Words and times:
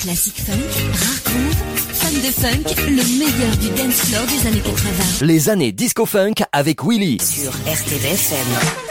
Classique 0.00 0.40
funk, 0.40 0.54
rare 0.54 1.22
groove, 1.24 1.92
fan 1.92 2.14
de 2.14 2.32
funk, 2.32 2.74
le 2.86 3.18
meilleur 3.18 3.56
du 3.58 3.68
dance 3.68 4.00
floor 4.06 4.24
des 4.26 4.48
années 4.48 4.62
80. 4.62 5.26
Les 5.26 5.48
années 5.50 5.72
disco 5.72 6.06
funk 6.06 6.34
avec 6.52 6.82
Willy. 6.82 7.18
Sur 7.20 7.50
RTVFM. 7.66 8.89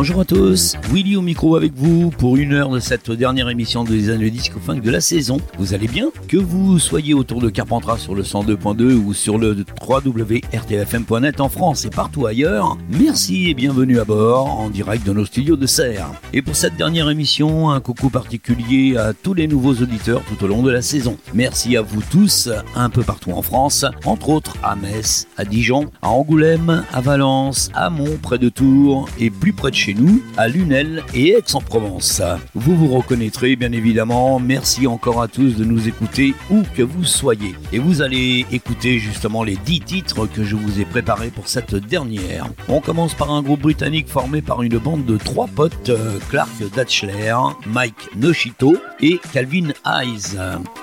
Bonjour 0.00 0.20
à 0.20 0.24
tous, 0.24 0.76
Willy 0.92 1.16
au 1.16 1.22
micro 1.22 1.56
avec 1.56 1.72
vous 1.74 2.10
pour 2.10 2.36
une 2.36 2.52
heure 2.52 2.70
de 2.70 2.78
cette 2.78 3.10
dernière 3.10 3.48
émission 3.48 3.82
des 3.82 4.10
années 4.10 4.30
disco 4.30 4.60
funk 4.60 4.78
de 4.78 4.92
la 4.92 5.00
saison. 5.00 5.38
Vous 5.58 5.74
allez 5.74 5.88
bien? 5.88 6.12
Que 6.28 6.36
vous 6.36 6.78
soyez 6.78 7.14
autour 7.14 7.40
de 7.40 7.50
Carpentras 7.50 7.98
sur 7.98 8.14
le 8.14 8.22
102.2 8.22 8.94
ou 8.94 9.12
sur 9.12 9.38
le 9.38 9.64
www.rtfm.net 9.82 11.40
en 11.40 11.48
France 11.48 11.84
et 11.84 11.90
partout 11.90 12.26
ailleurs, 12.26 12.78
merci 12.90 13.50
et 13.50 13.54
bienvenue 13.54 13.98
à 13.98 14.04
bord 14.04 14.60
en 14.60 14.70
direct 14.70 15.04
de 15.04 15.12
nos 15.12 15.24
studios 15.24 15.56
de 15.56 15.66
Serre. 15.66 16.12
Et 16.32 16.42
pour 16.42 16.54
cette 16.54 16.76
dernière 16.76 17.10
émission, 17.10 17.70
un 17.70 17.80
coucou 17.80 18.08
particulier 18.08 18.96
à 18.96 19.12
tous 19.14 19.34
les 19.34 19.48
nouveaux 19.48 19.74
auditeurs 19.74 20.22
tout 20.28 20.44
au 20.44 20.46
long 20.46 20.62
de 20.62 20.70
la 20.70 20.80
saison. 20.80 21.16
Merci 21.34 21.76
à 21.76 21.82
vous 21.82 22.04
tous 22.08 22.48
un 22.76 22.88
peu 22.88 23.02
partout 23.02 23.32
en 23.32 23.42
France, 23.42 23.84
entre 24.04 24.28
autres 24.28 24.58
à 24.62 24.76
Metz, 24.76 25.26
à 25.36 25.44
Dijon, 25.44 25.90
à 26.02 26.10
Angoulême, 26.10 26.84
à 26.92 27.00
Valence, 27.00 27.68
à 27.74 27.90
Mont 27.90 28.16
près 28.22 28.38
de 28.38 28.48
Tours 28.48 29.08
et 29.18 29.30
plus 29.30 29.52
près 29.52 29.72
de 29.72 29.74
chez 29.74 29.87
nous, 29.94 30.22
à 30.36 30.48
Lunel 30.48 31.02
et 31.14 31.30
Aix-en-Provence. 31.30 32.22
Vous 32.54 32.76
vous 32.76 32.88
reconnaîtrez 32.88 33.56
bien 33.56 33.72
évidemment. 33.72 34.38
Merci 34.38 34.86
encore 34.86 35.22
à 35.22 35.28
tous 35.28 35.56
de 35.56 35.64
nous 35.64 35.88
écouter 35.88 36.34
où 36.50 36.62
que 36.76 36.82
vous 36.82 37.04
soyez. 37.04 37.54
Et 37.72 37.78
vous 37.78 38.02
allez 38.02 38.46
écouter 38.52 38.98
justement 38.98 39.42
les 39.42 39.56
10 39.56 39.80
titres 39.80 40.26
que 40.26 40.44
je 40.44 40.56
vous 40.56 40.80
ai 40.80 40.84
préparés 40.84 41.30
pour 41.30 41.48
cette 41.48 41.74
dernière. 41.74 42.46
On 42.68 42.80
commence 42.80 43.14
par 43.14 43.32
un 43.32 43.42
groupe 43.42 43.60
britannique 43.60 44.08
formé 44.08 44.42
par 44.42 44.62
une 44.62 44.78
bande 44.78 45.04
de 45.04 45.16
trois 45.16 45.46
potes, 45.46 45.88
euh, 45.88 46.18
Clark 46.30 46.50
Datchler, 46.74 47.34
Mike 47.66 48.10
Noshito 48.16 48.76
et 49.00 49.20
Calvin 49.32 49.68
Hayes. 49.84 50.38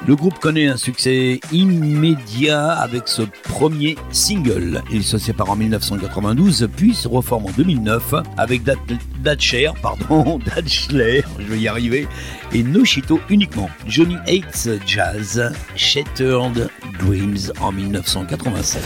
Le 0.07 0.15
groupe 0.15 0.39
connaît 0.39 0.67
un 0.67 0.77
succès 0.77 1.39
immédiat 1.51 2.71
avec 2.71 3.07
ce 3.07 3.23
premier 3.43 3.95
single. 4.11 4.81
Il 4.91 5.03
se 5.03 5.17
sépare 5.17 5.51
en 5.51 5.55
1992 5.55 6.67
puis 6.75 6.93
se 6.93 7.07
reforme 7.07 7.45
en 7.45 7.51
2009 7.51 8.15
avec 8.37 8.63
Datcher, 9.19 9.71
pardon, 9.81 10.39
Datchler, 10.55 11.23
je 11.39 11.45
vais 11.45 11.59
y 11.59 11.67
arriver, 11.67 12.07
et 12.53 12.63
Noshito 12.63 13.19
uniquement. 13.29 13.69
Johnny 13.87 14.15
Hates 14.27 14.69
Jazz, 14.85 15.51
Shattered 15.75 16.69
Dreams 16.99 17.51
en 17.59 17.71
1987. 17.71 18.81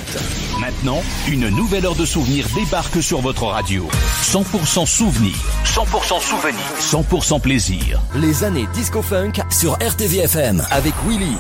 Maintenant, 0.59 1.01
une 1.27 1.49
nouvelle 1.49 1.85
heure 1.85 1.95
de 1.95 2.05
souvenirs 2.05 2.45
débarque 2.55 3.01
sur 3.01 3.21
votre 3.21 3.43
radio. 3.43 3.87
100% 4.23 4.85
souvenir, 4.85 5.35
100% 5.65 6.21
souvenir, 6.21 6.59
100% 6.79 7.41
plaisir. 7.41 8.01
Les 8.15 8.43
années 8.43 8.67
disco 8.73 9.01
funk 9.01 9.33
sur 9.49 9.73
RTVFM 9.73 10.63
avec 10.71 10.93
Willy. 11.07 11.37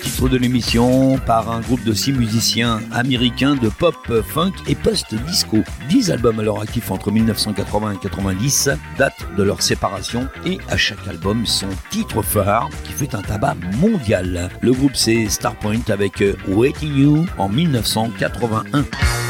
Titre 0.00 0.28
de 0.28 0.36
l'émission 0.36 1.18
par 1.18 1.50
un 1.50 1.60
groupe 1.60 1.84
de 1.84 1.92
six 1.92 2.12
musiciens 2.12 2.80
américains 2.92 3.54
de 3.54 3.68
pop, 3.68 3.96
funk 4.22 4.52
et 4.66 4.74
post-disco. 4.74 5.58
Dix 5.88 6.10
albums 6.10 6.40
à 6.40 6.42
leur 6.42 6.60
actif 6.60 6.90
entre 6.90 7.10
1980 7.10 7.92
et 7.92 7.98
90 7.98 8.70
datent 8.98 9.26
de 9.36 9.42
leur 9.42 9.62
séparation 9.62 10.28
et 10.46 10.58
à 10.68 10.76
chaque 10.76 11.06
album 11.08 11.46
son 11.46 11.68
titre 11.90 12.22
phare 12.22 12.68
qui 12.84 12.92
fait 12.92 13.14
un 13.14 13.22
tabac 13.22 13.56
mondial. 13.80 14.50
Le 14.60 14.72
groupe 14.72 14.96
c'est 14.96 15.28
Starpoint 15.28 15.82
avec 15.88 16.22
Waiting 16.48 16.96
You 16.96 17.26
en 17.38 17.48
1981. 17.48 19.21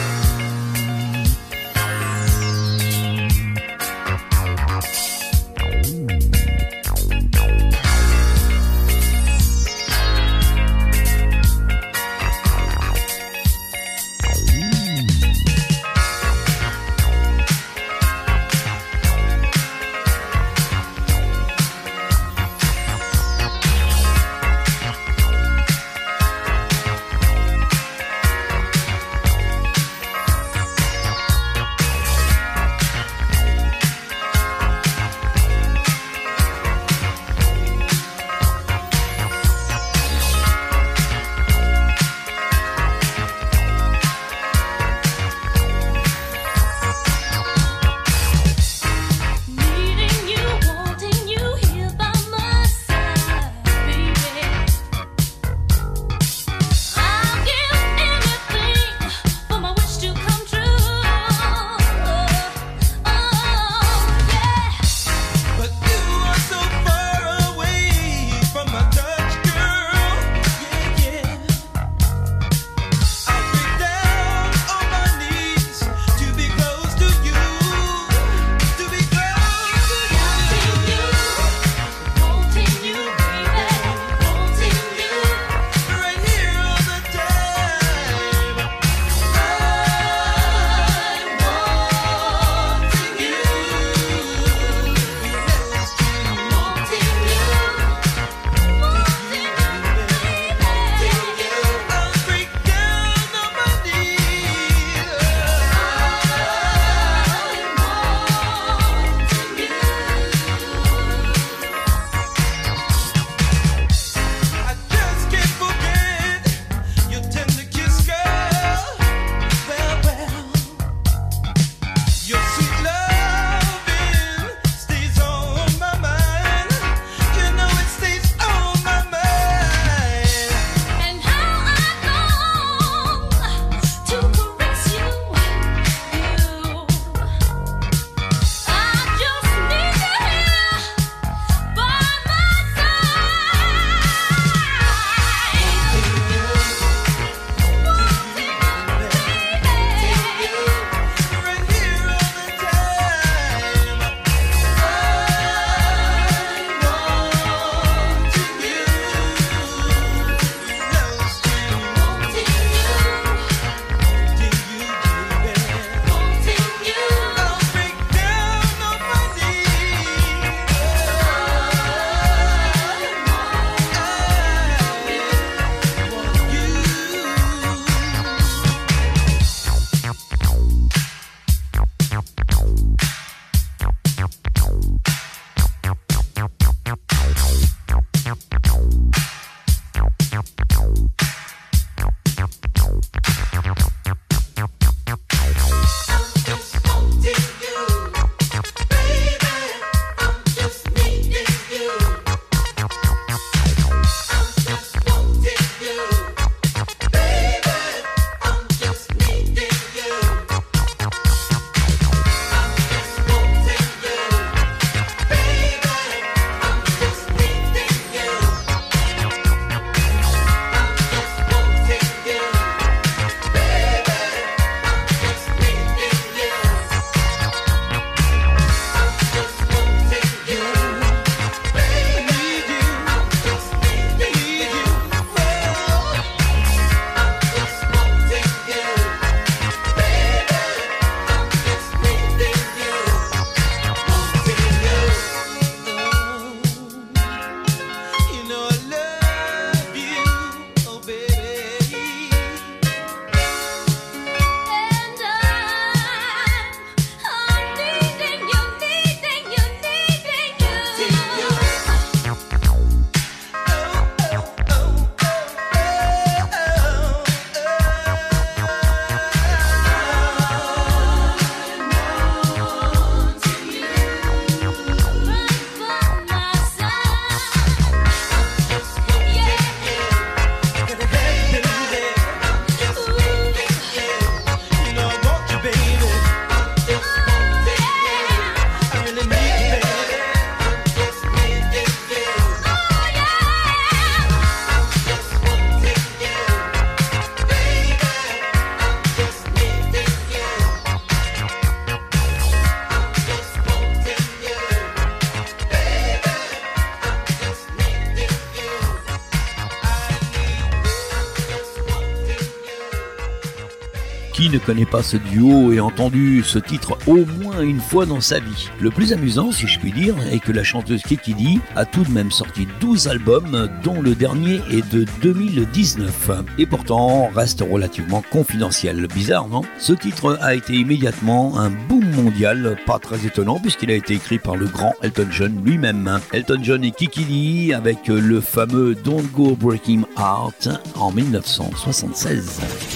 Ne 314.53 314.59
connaît 314.59 314.87
pas 314.87 315.03
ce 315.03 315.17
duo 315.17 315.73
et 315.73 315.81
entendu 315.81 316.43
ce 316.45 316.59
titre 316.59 316.99
au 317.07 317.25
moins 317.41 317.63
une 317.63 317.81
fois 317.81 318.05
dans 318.05 318.21
sa 318.21 318.39
vie 318.39 318.69
Le 318.81 318.91
plus 318.91 319.13
amusant, 319.13 319.51
si 319.51 319.67
je 319.67 319.79
puis 319.79 319.93
dire, 319.93 320.15
est 320.31 320.41
que 320.41 320.53
la 320.53 320.63
chanteuse 320.63 321.03
Kikidi 321.03 321.61
a 321.75 321.87
tout 321.87 322.05
de 322.05 322.11
même 322.11 322.31
sorti 322.31 322.69
12 322.81 323.09
albums, 323.09 323.69
dont 323.83 324.03
le 324.03 324.15
dernier 324.15 324.61
est 324.71 324.87
de 324.93 325.07
2019. 325.23 326.31
Et 326.59 326.67
pourtant, 326.67 327.31
reste 327.35 327.65
relativement 327.69 328.23
confidentiel. 328.31 329.07
Bizarre, 329.15 329.49
non? 329.49 329.63
Ce 329.79 329.95
titre 329.95 330.39
a 330.41 330.55
été 330.55 330.75
immédiatement 330.75 331.59
un 331.59 331.71
boom 331.71 332.05
mondial, 332.11 332.77
pas 332.87 332.99
très 332.99 333.25
étonnant 333.27 333.59
puisqu'il 333.59 333.91
a 333.91 333.95
été 333.95 334.15
écrit 334.15 334.39
par 334.39 334.57
le 334.57 334.67
grand 334.67 334.95
Elton 335.03 335.29
John 335.31 335.63
lui-même. 335.65 336.21
Elton 336.33 336.61
John 336.63 336.85
et 336.85 336.91
Kikidi 336.91 337.73
avec 337.73 338.09
le 338.09 338.41
fameux 338.43 338.95
Don't 338.95 339.27
Go 339.33 339.57
Breaking 339.57 340.03
Heart 340.19 340.69
en 340.97 341.11
1976. 341.11 342.92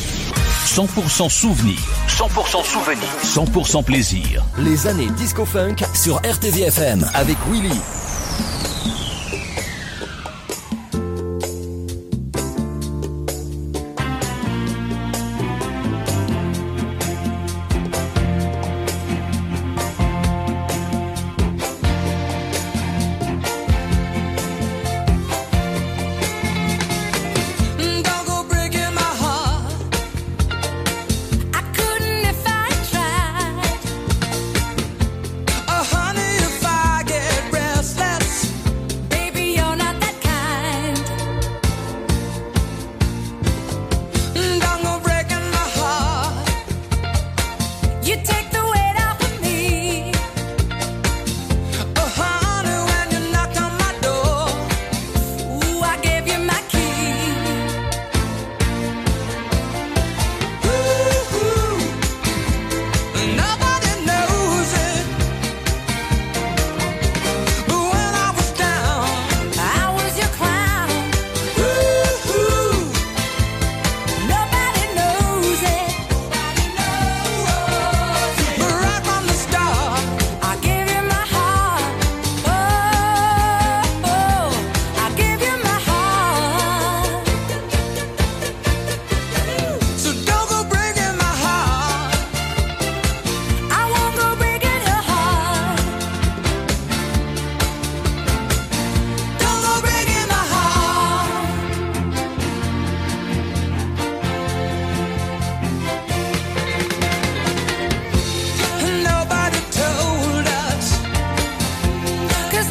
100% 0.67 1.31
souvenir, 1.31 1.79
100% 2.09 2.65
souvenir, 2.65 3.09
100% 3.23 3.85
plaisir. 3.85 4.45
Les 4.59 4.89
années 4.89 5.09
disco 5.17 5.45
funk 5.45 5.77
sur 5.95 6.17
RTVFM 6.17 7.09
avec 7.15 7.37
Willy. 7.49 7.81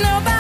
nobody 0.06 0.35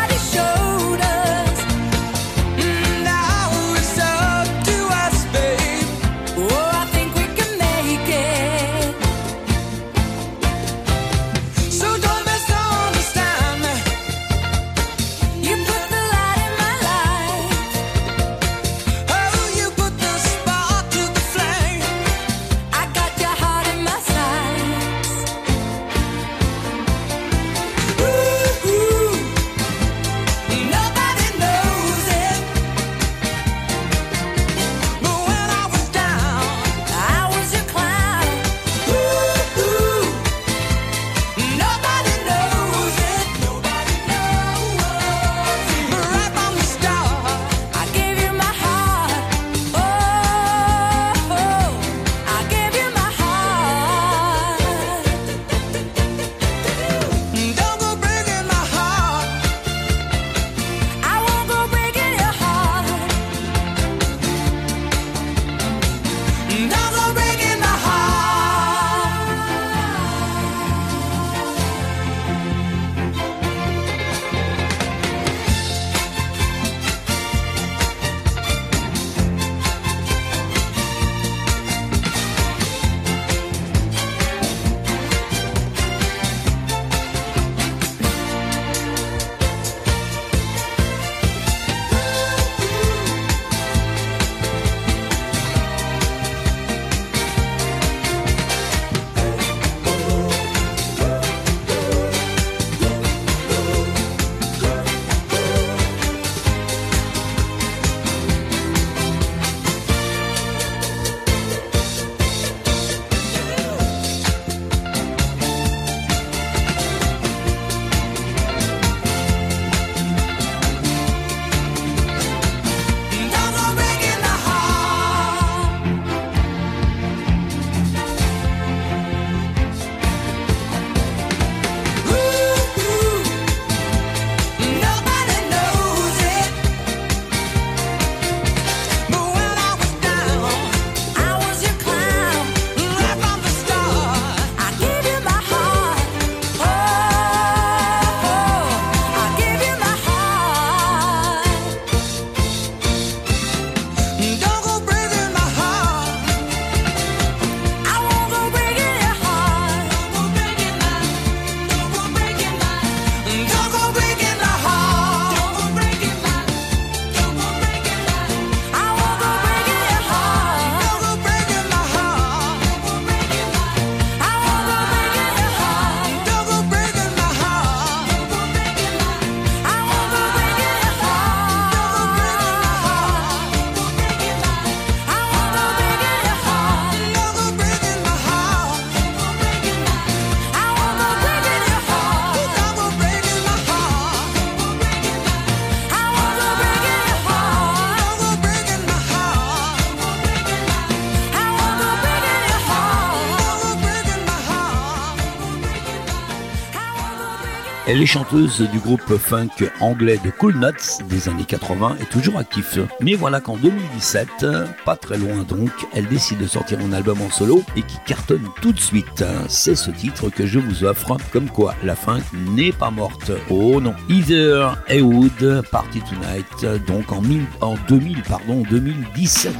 Elle 207.96 208.01
est 208.01 208.08
chanteuse 208.08 208.60
du 208.74 208.79
groupe 208.79 209.16
funk 209.16 209.72
anglais 209.79 210.20
de 210.22 210.29
Cool 210.29 210.55
Nuts 210.55 211.01
des 211.08 211.29
années 211.29 211.46
80 211.46 211.96
et 212.01 212.03
toujours 212.03 212.38
active. 212.38 212.90
Mais 213.00 213.14
voilà 213.14 213.40
qu'en 213.40 213.55
2017, 213.55 214.46
pas 214.84 214.98
très 214.98 215.18
loin 215.18 215.44
donc, 215.44 215.70
elle 215.94 216.05
décide 216.08 216.40
de 216.40 216.46
sortir 216.46 216.79
un 216.81 216.92
album 216.92 217.22
en 217.22 217.29
solo 217.29 217.64
et 217.77 217.84
qui 217.84 217.96
cartonne 218.05 218.50
tout 218.62 218.74
de 218.74 218.81
suite. 218.81 219.24
C'est 219.48 219.75
ce 219.75 219.92
titre 219.92 220.29
que 220.29 220.46
je 220.46 220.60
vous 220.60 220.84
offre, 220.84 221.16
comme 221.31 221.50
quoi 221.50 221.74
la 221.86 221.96
funk 221.96 222.24
n'est 222.34 222.74
pas 222.74 222.92
morte. 222.92 223.31
Oh 223.50 223.79
non. 223.79 223.96
Either 224.10 224.72
Wood 224.92 225.64
Party 225.72 226.01
Tonight, 226.01 226.86
donc 226.86 227.14
en, 227.14 227.24
en 227.62 227.75
2000, 227.88 228.24
pardon, 228.24 228.62
2017. 228.70 229.53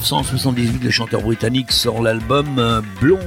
1978, 0.00 0.82
le 0.82 0.90
chanteur 0.90 1.20
britannique 1.20 1.70
sort 1.72 2.00
l'album 2.00 2.58
euh, 2.58 2.80
Blondes 3.02 3.20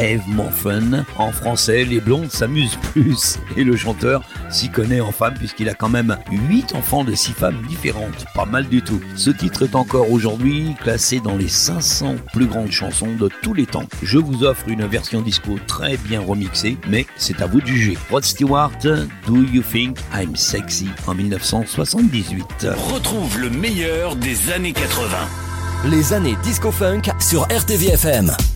Have 0.00 0.26
More 0.26 0.52
Fun. 0.52 1.04
En 1.16 1.30
français, 1.30 1.84
les 1.84 2.00
blondes 2.00 2.32
s'amusent 2.32 2.76
plus. 2.92 3.38
Et 3.56 3.62
le 3.62 3.76
chanteur 3.76 4.24
s'y 4.50 4.70
connaît 4.70 5.00
en 5.00 5.12
femmes 5.12 5.34
puisqu'il 5.34 5.68
a 5.68 5.74
quand 5.74 5.88
même 5.88 6.18
8 6.48 6.74
enfants 6.74 7.04
de 7.04 7.14
6 7.14 7.32
femmes 7.32 7.62
différentes. 7.68 8.26
Pas 8.34 8.44
mal 8.44 8.66
du 8.66 8.82
tout. 8.82 9.00
Ce 9.14 9.30
titre 9.30 9.62
est 9.62 9.76
encore 9.76 10.10
aujourd'hui 10.10 10.74
classé 10.82 11.20
dans 11.20 11.36
les 11.36 11.46
500 11.46 12.16
plus 12.32 12.46
grandes 12.46 12.72
chansons 12.72 13.14
de 13.14 13.30
tous 13.40 13.54
les 13.54 13.66
temps. 13.66 13.86
Je 14.02 14.18
vous 14.18 14.42
offre 14.42 14.68
une 14.68 14.86
version 14.86 15.22
disco 15.22 15.60
très 15.68 15.96
bien 15.96 16.20
remixée, 16.20 16.76
mais 16.88 17.06
c'est 17.16 17.40
à 17.40 17.46
vous 17.46 17.60
de 17.60 17.66
juger. 17.66 17.96
Rod 18.10 18.24
Stewart, 18.24 18.72
Do 18.82 19.44
You 19.44 19.62
Think 19.62 19.96
I'm 20.12 20.34
Sexy 20.34 20.88
en 21.06 21.14
1978. 21.14 22.66
Retrouve 22.92 23.38
le 23.38 23.50
meilleur 23.50 24.16
des 24.16 24.50
années 24.50 24.72
80. 24.72 25.49
Les 25.84 26.12
années 26.12 26.36
disco 26.42 26.70
funk 26.70 27.10
sur 27.18 27.44
RTVFM. 27.44 28.49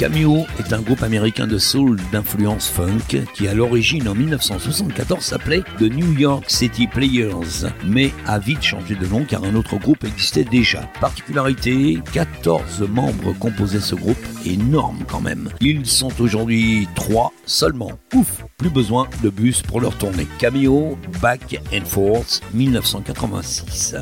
Cameo 0.00 0.46
est 0.58 0.72
un 0.72 0.80
groupe 0.80 1.02
américain 1.02 1.46
de 1.46 1.58
soul 1.58 2.00
d'influence 2.10 2.70
funk 2.70 3.22
qui 3.34 3.48
à 3.48 3.52
l'origine 3.52 4.08
en 4.08 4.14
1974 4.14 5.22
s'appelait 5.22 5.62
The 5.78 5.92
New 5.92 6.14
York 6.14 6.44
City 6.48 6.86
Players, 6.86 7.68
mais 7.84 8.10
a 8.26 8.38
vite 8.38 8.62
changé 8.62 8.94
de 8.94 9.04
nom 9.06 9.26
car 9.26 9.44
un 9.44 9.54
autre 9.54 9.76
groupe 9.76 10.02
existait 10.04 10.44
déjà. 10.44 10.88
Particularité, 11.02 11.98
14 12.14 12.88
membres 12.88 13.34
composaient 13.38 13.78
ce 13.78 13.94
groupe, 13.94 14.16
énorme 14.46 15.04
quand 15.06 15.20
même. 15.20 15.50
Ils 15.60 15.84
sont 15.84 16.18
aujourd'hui 16.18 16.88
3 16.94 17.34
seulement. 17.44 17.92
Ouf, 18.14 18.46
plus 18.56 18.70
besoin 18.70 19.06
de 19.22 19.28
bus 19.28 19.60
pour 19.60 19.82
leur 19.82 19.98
tournée. 19.98 20.26
Cameo, 20.38 20.96
Back 21.20 21.60
and 21.74 21.84
Forth, 21.84 22.40
1986. 22.54 23.96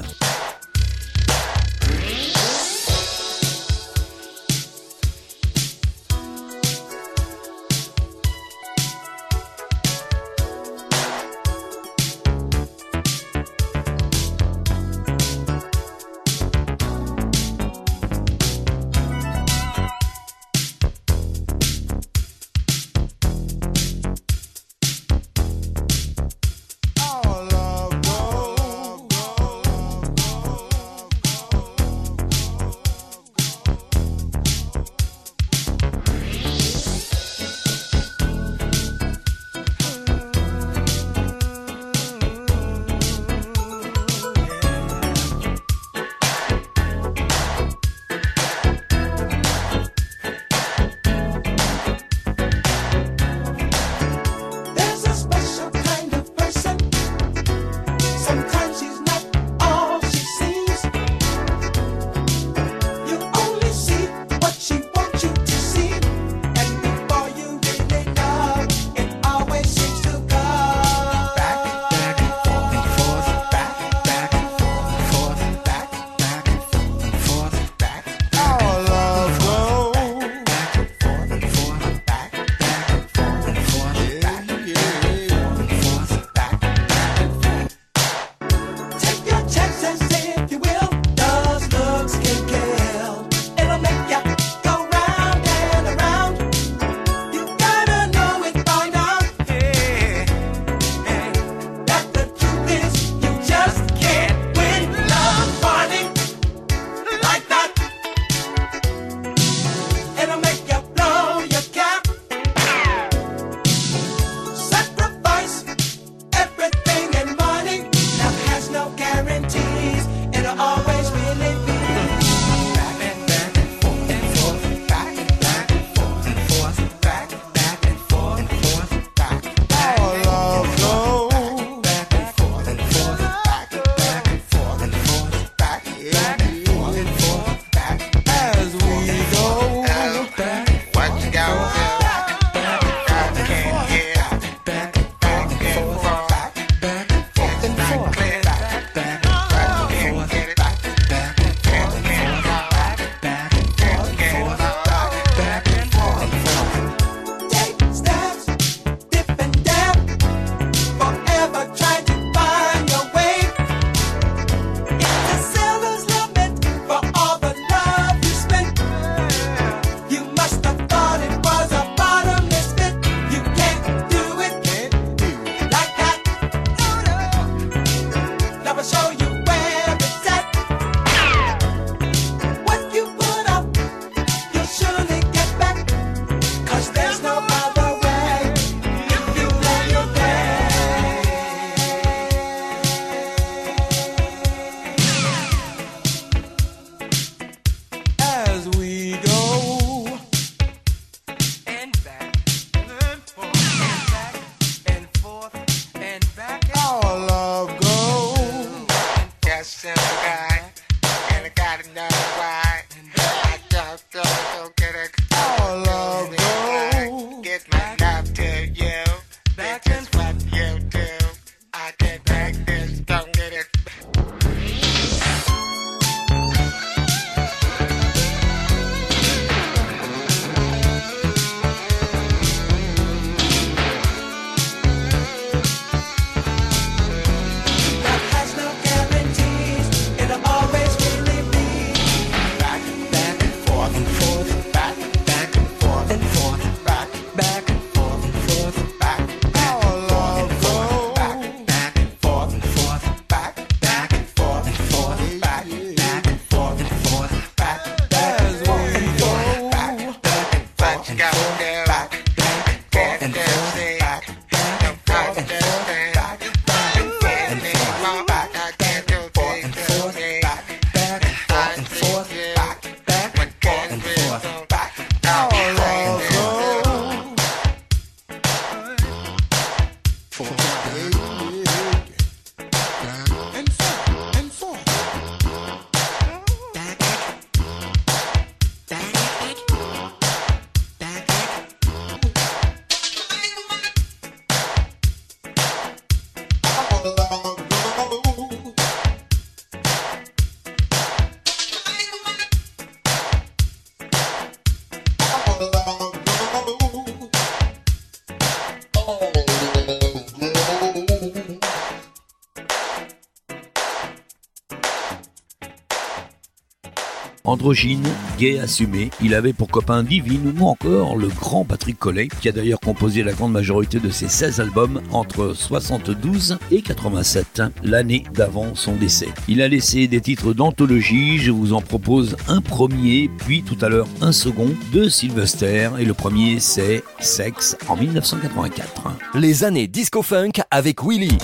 Androgyne, 317.58 318.06
gay 318.38 318.60
assumé, 318.60 319.10
il 319.20 319.34
avait 319.34 319.52
pour 319.52 319.66
copain 319.66 320.04
Divine 320.04 320.54
ou 320.60 320.64
encore 320.64 321.16
le 321.16 321.26
grand 321.26 321.64
Patrick 321.64 321.98
Collet, 321.98 322.28
qui 322.40 322.48
a 322.48 322.52
d'ailleurs 322.52 322.78
composé 322.78 323.24
la 323.24 323.32
grande 323.32 323.50
majorité 323.50 323.98
de 323.98 324.10
ses 324.10 324.28
16 324.28 324.60
albums 324.60 325.02
entre 325.10 325.54
72 325.54 326.58
et 326.70 326.82
87, 326.82 327.62
l'année 327.82 328.22
d'avant 328.32 328.76
son 328.76 328.94
décès. 328.94 329.30
Il 329.48 329.60
a 329.60 329.66
laissé 329.66 330.06
des 330.06 330.20
titres 330.20 330.52
d'anthologie, 330.52 331.38
je 331.38 331.50
vous 331.50 331.72
en 331.72 331.80
propose 331.80 332.36
un 332.46 332.60
premier, 332.60 333.28
puis 333.38 333.64
tout 333.64 333.84
à 333.84 333.88
l'heure 333.88 334.06
un 334.20 334.30
second 334.30 334.70
de 334.92 335.08
Sylvester, 335.08 335.90
et 335.98 336.04
le 336.04 336.14
premier 336.14 336.60
c'est 336.60 337.02
Sex 337.18 337.76
en 337.88 337.96
1984. 337.96 339.08
Les 339.34 339.64
années 339.64 339.88
disco-funk 339.88 340.52
avec 340.70 341.02
Willy. 341.02 341.38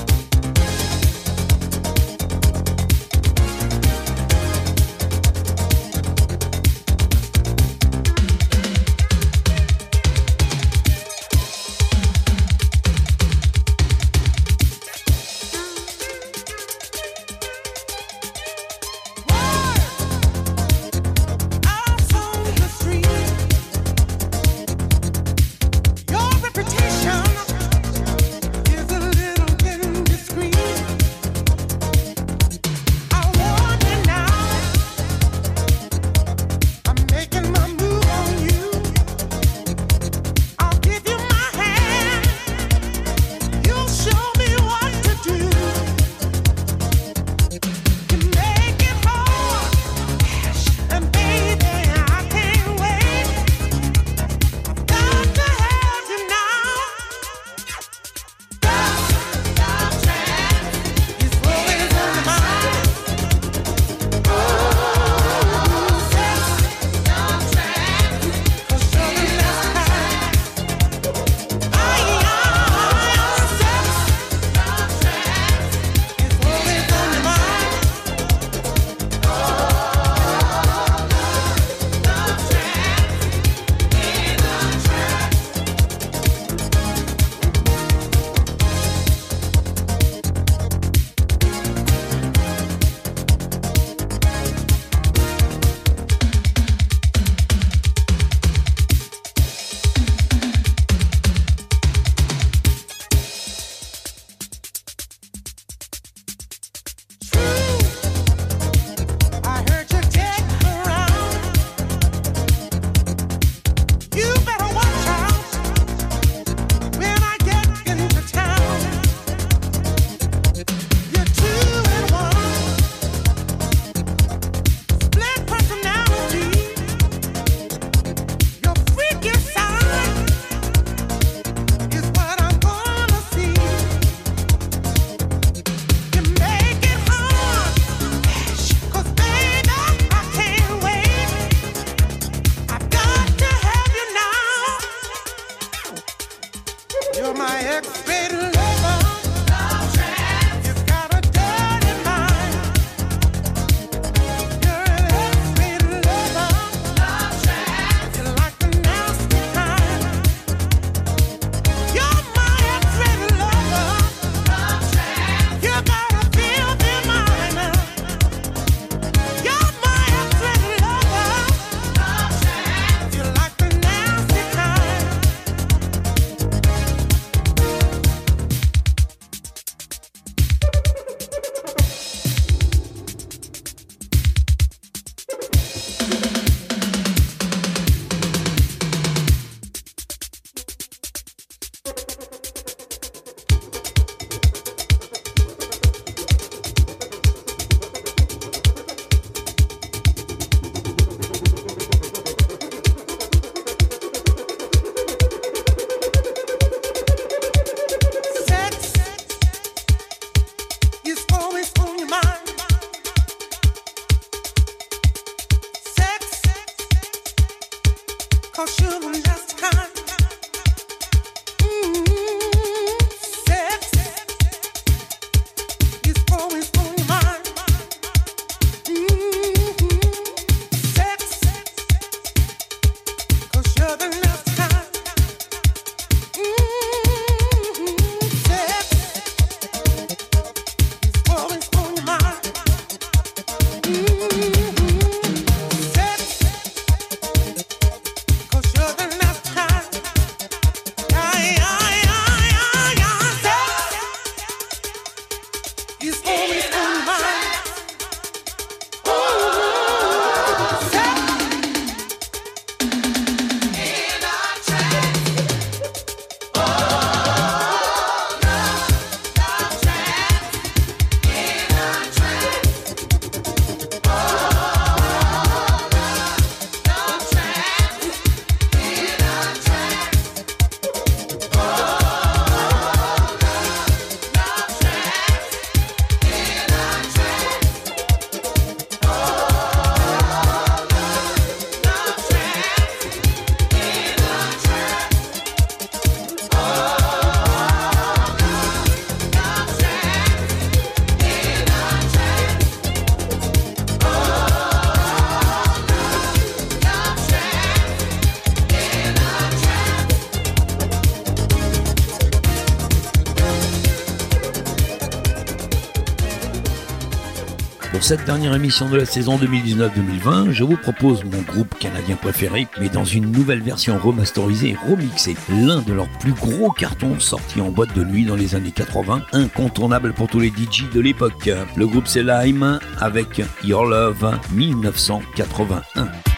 Pour 318.05 318.11
cette 318.11 318.27
dernière 318.27 318.55
émission 318.55 318.91
de 318.91 318.99
la 318.99 319.07
saison 319.07 319.39
2019-2020, 319.39 320.51
je 320.51 320.63
vous 320.63 320.77
propose 320.77 321.25
mon 321.25 321.41
groupe 321.41 321.79
canadien 321.79 322.17
préféré, 322.17 322.69
mais 322.79 322.91
dans 322.91 323.07
une 323.07 323.33
nouvelle 323.33 323.63
version 323.63 323.97
remasterisée 323.97 324.73
et 324.73 324.77
remixée. 324.91 325.37
L'un 325.49 325.81
de 325.81 325.95
leurs 325.95 326.11
plus 326.19 326.35
gros 326.35 326.71
cartons 326.71 327.19
sortis 327.19 327.63
en 327.63 327.71
boîte 327.71 327.97
de 327.97 328.05
nuit 328.05 328.27
dans 328.27 328.37
les 328.37 328.57
années 328.57 328.73
80, 328.73 329.23
incontournable 329.33 330.13
pour 330.13 330.29
tous 330.29 330.39
les 330.39 330.49
DJ 330.49 330.91
de 330.93 331.01
l'époque. 331.01 331.49
Le 331.77 331.87
groupe 331.87 332.07
c'est 332.07 332.23
Lime 332.23 332.79
avec 333.01 333.41
Your 333.63 333.87
Love 333.87 334.39
1981. 334.53 336.34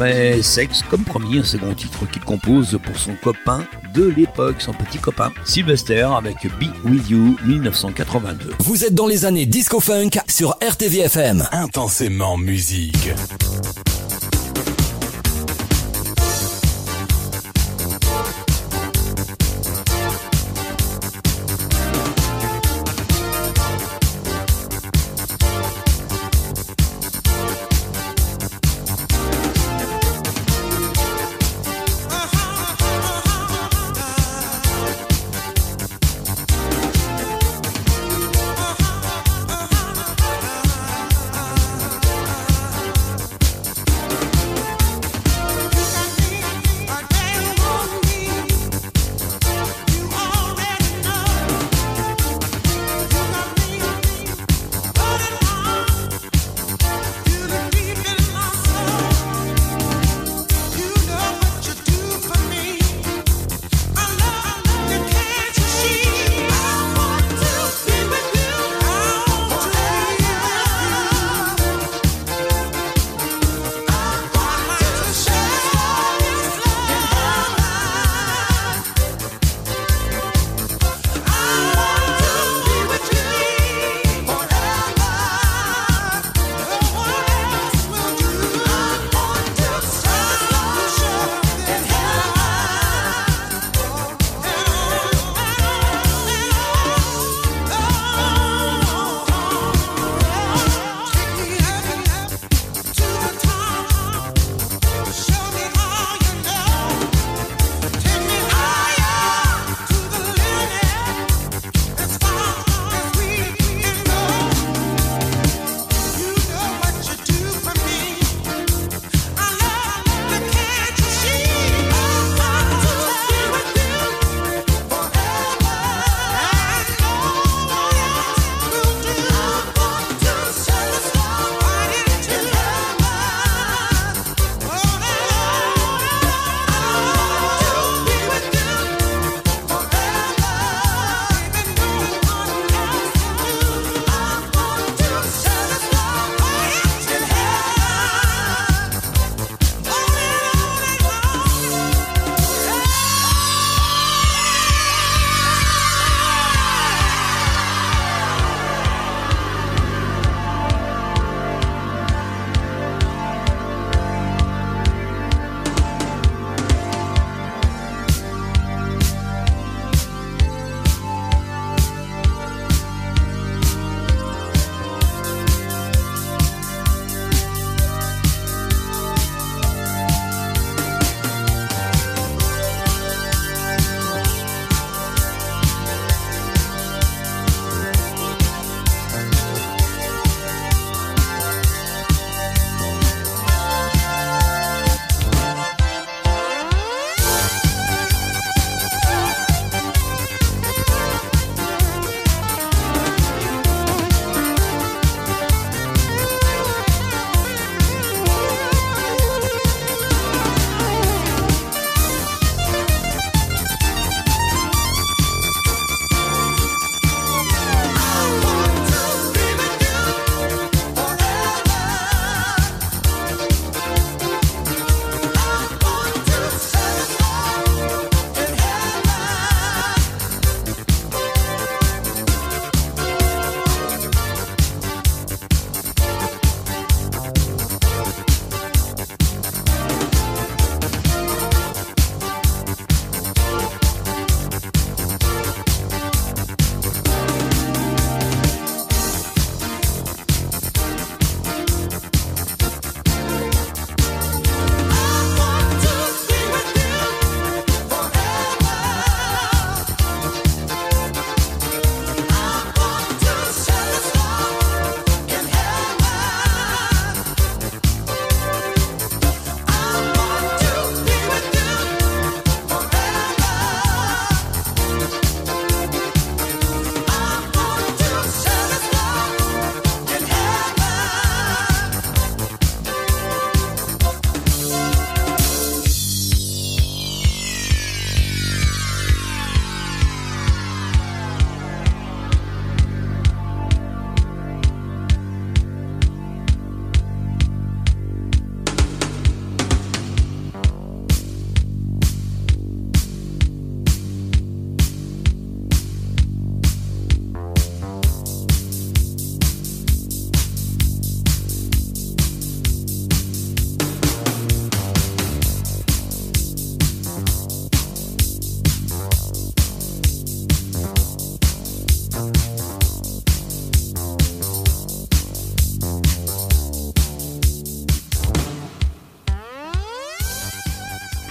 Après 0.00 0.40
Sexe 0.40 0.82
comme 0.88 1.04
premier, 1.04 1.40
un 1.40 1.44
second 1.44 1.74
titre 1.74 2.10
qu'il 2.10 2.22
compose 2.22 2.78
pour 2.82 2.96
son 2.96 3.14
copain 3.22 3.66
de 3.92 4.04
l'époque, 4.04 4.56
son 4.58 4.72
petit 4.72 4.96
copain 4.96 5.30
Sylvester 5.44 6.08
avec 6.16 6.36
Be 6.58 6.72
With 6.86 7.10
You 7.10 7.36
1982. 7.44 8.54
Vous 8.60 8.84
êtes 8.84 8.94
dans 8.94 9.06
les 9.06 9.26
années 9.26 9.44
disco 9.44 9.78
funk 9.78 10.10
sur 10.26 10.56
RTVFM. 10.62 11.46
Intensément 11.52 12.38
musique. 12.38 13.10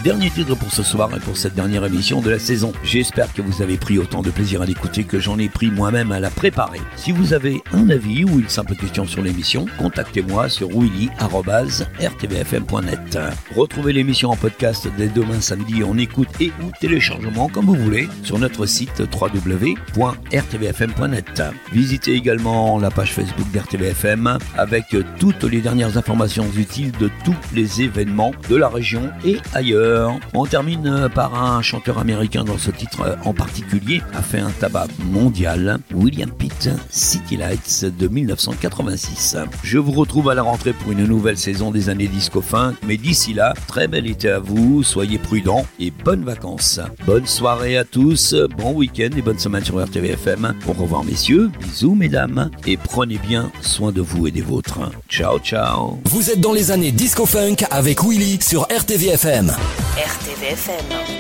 Dernier 0.09 0.31
titre 0.31 0.55
pour 0.55 0.71
ce 0.71 0.81
soir 0.81 1.15
et 1.15 1.19
pour 1.19 1.37
cette 1.37 1.53
dernière 1.53 1.85
émission 1.85 2.19
de 2.19 2.31
la 2.31 2.39
saison. 2.39 2.73
J'espère 2.83 3.31
que 3.31 3.43
vous 3.43 3.61
avez 3.61 3.77
pris 3.77 3.99
autant 3.99 4.23
de 4.23 4.31
plaisir 4.31 4.63
à 4.63 4.65
l'écouter 4.65 5.03
que 5.03 5.19
j'en 5.19 5.37
ai 5.37 5.49
pris 5.49 5.69
moi-même 5.69 6.11
à 6.11 6.19
la 6.19 6.31
préparer. 6.31 6.79
Si 6.95 7.11
vous 7.11 7.33
avez 7.33 7.61
un 7.73 7.91
avis 7.91 8.23
ou 8.23 8.39
une 8.39 8.49
simple 8.49 8.73
question 8.73 9.05
sur 9.05 9.21
l'émission, 9.21 9.67
contactez-moi 9.77 10.49
sur 10.49 10.69
willy.rtvfm.net. 10.69 13.19
Retrouvez 13.55 13.93
l'émission 13.93 14.31
en 14.31 14.35
podcast 14.35 14.87
dès 14.97 15.09
demain 15.09 15.41
samedi 15.41 15.83
en 15.83 15.95
écoute 15.99 16.29
et 16.39 16.51
ou 16.63 16.71
téléchargement 16.81 17.47
comme 17.47 17.65
vous 17.65 17.75
voulez 17.75 18.09
sur 18.23 18.39
notre 18.39 18.65
site 18.65 19.03
www.rtvfm.net. 19.13 21.43
Visitez 21.71 22.15
également 22.15 22.79
la 22.79 22.89
page 22.89 23.13
Facebook 23.13 23.51
d'RTVFM 23.51 24.39
avec 24.57 24.85
toutes 25.19 25.43
les 25.43 25.61
dernières 25.61 25.97
informations 25.97 26.47
utiles 26.57 26.93
de 26.93 27.11
tous 27.23 27.37
les 27.53 27.83
événements 27.83 28.31
de 28.49 28.55
la 28.55 28.69
région 28.69 29.11
et 29.23 29.37
ailleurs. 29.53 29.98
On 30.33 30.45
termine 30.45 31.09
par 31.13 31.41
un 31.41 31.61
chanteur 31.61 31.97
américain 31.97 32.43
dans 32.43 32.57
ce 32.57 32.71
titre 32.71 33.17
en 33.25 33.33
particulier 33.33 34.01
a 34.13 34.21
fait 34.21 34.39
un 34.39 34.51
tabac 34.51 34.87
mondial, 35.11 35.79
William 35.93 36.31
Pitt, 36.31 36.69
City 36.89 37.37
Lights 37.37 37.85
de 37.85 38.07
1986. 38.07 39.37
Je 39.63 39.77
vous 39.77 39.91
retrouve 39.91 40.29
à 40.29 40.33
la 40.33 40.43
rentrée 40.43 40.73
pour 40.73 40.91
une 40.91 41.05
nouvelle 41.05 41.37
saison 41.37 41.71
des 41.71 41.89
années 41.89 42.07
disco 42.07 42.41
fin, 42.41 42.73
mais 42.85 42.97
d'ici 42.97 43.33
là, 43.33 43.53
très 43.67 43.87
bel 43.87 44.07
été 44.07 44.29
à 44.29 44.39
vous, 44.39 44.83
soyez 44.83 45.17
prudents 45.17 45.65
et 45.79 45.91
bonnes 45.91 46.23
vacances. 46.23 46.79
Bonne 47.05 47.25
soirée 47.25 47.77
à 47.77 47.83
tous, 47.83 48.35
bon 48.57 48.73
week-end 48.73 49.09
et 49.17 49.21
bonne 49.21 49.39
semaine 49.39 49.63
sur 49.63 49.83
RTVFM. 49.83 50.55
Au 50.67 50.73
revoir 50.73 51.03
messieurs, 51.03 51.49
bisous 51.59 51.95
mesdames 51.95 52.49
et 52.65 52.77
prenez 52.77 53.17
bien 53.17 53.51
soin 53.61 53.91
de 53.91 54.01
vous 54.01 54.27
et 54.27 54.31
des 54.31 54.41
vôtres. 54.41 54.79
Ciao 55.09 55.39
ciao. 55.39 55.99
Vous 56.05 56.29
êtes 56.29 56.41
dans 56.41 56.53
les 56.53 56.71
années 56.71 56.91
disco 56.91 57.25
funk 57.25 57.65
avec 57.71 58.03
Willy 58.03 58.39
sur 58.41 58.63
RTVFM. 58.63 59.51
RTVFM. 59.97 61.18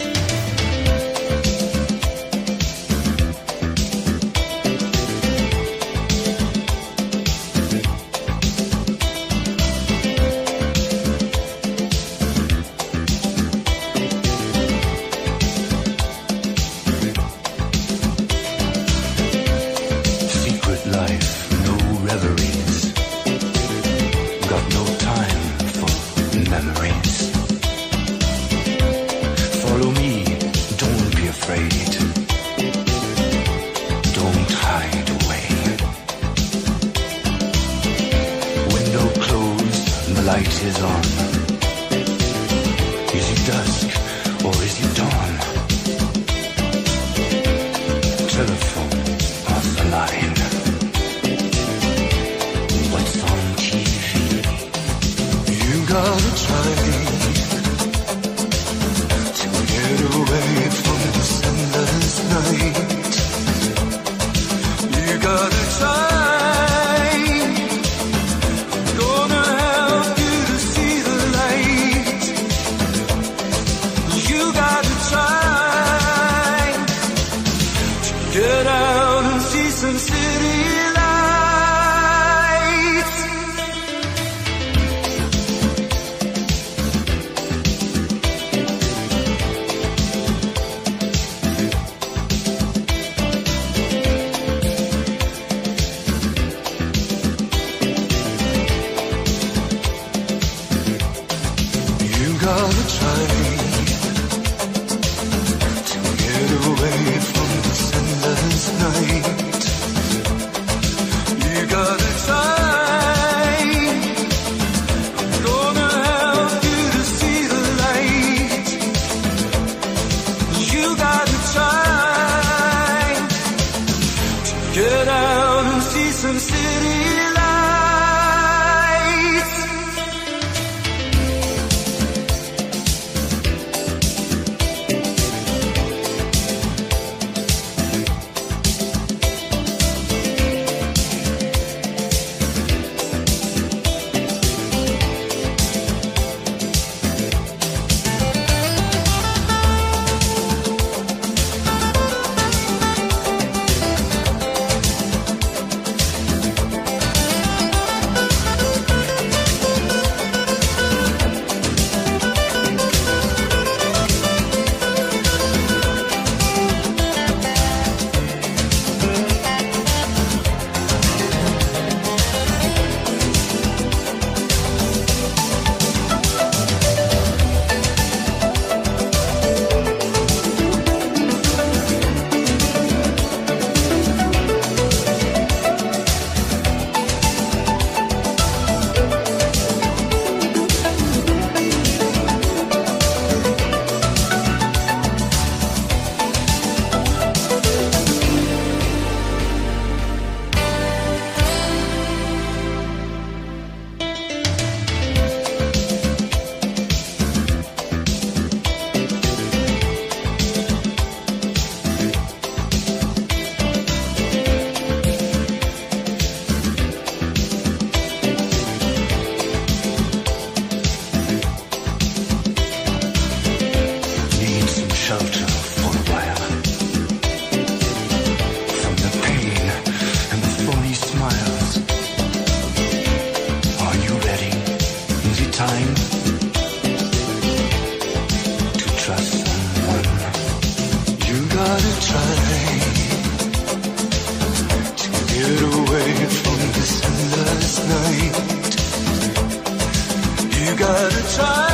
the 250.93 251.35
child. 251.35 251.68